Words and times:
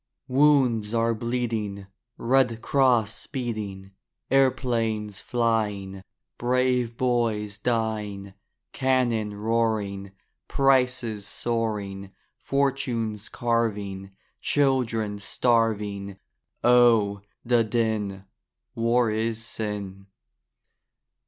Wounds 0.27 0.95
are 0.95 1.13
bleeding, 1.13 1.85
Red 2.17 2.63
Cross 2.63 3.13
speeding, 3.13 3.91
Airplanes 4.31 5.19
flying, 5.19 6.03
Brave 6.39 6.97
boys 6.97 7.59
dying, 7.59 8.33
Cannon 8.73 9.35
roaring 9.35 10.05
78 10.05 10.05
LIFE 10.05 10.11
WAVES 10.11 10.41
Prices 10.55 11.27
soaring, 11.27 12.11
Fortunes 12.39 13.29
carving, 13.29 14.09
Children 14.39 15.19
starving, 15.19 16.17
O, 16.63 17.21
the 17.45 17.63
din! 17.63 18.25
War 18.73 19.11
is 19.11 19.45
sin. 19.45 20.07